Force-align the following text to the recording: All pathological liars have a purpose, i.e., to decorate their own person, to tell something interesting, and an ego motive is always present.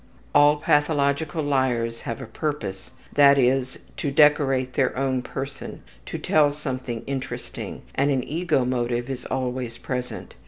All 0.33 0.55
pathological 0.55 1.43
liars 1.43 2.01
have 2.09 2.21
a 2.23 2.25
purpose, 2.25 2.89
i.e., 3.15 3.65
to 3.97 4.09
decorate 4.11 4.73
their 4.73 4.97
own 4.97 5.21
person, 5.21 5.83
to 6.07 6.17
tell 6.17 6.51
something 6.51 7.03
interesting, 7.05 7.83
and 7.93 8.09
an 8.09 8.23
ego 8.27 8.65
motive 8.65 9.11
is 9.11 9.25
always 9.25 9.77
present. 9.77 10.33